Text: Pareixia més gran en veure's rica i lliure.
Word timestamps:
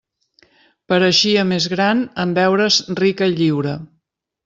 Pareixia 0.93 1.45
més 1.51 1.69
gran 1.75 2.03
en 2.25 2.35
veure's 2.41 2.81
rica 3.05 3.33
i 3.35 3.41
lliure. 3.45 3.81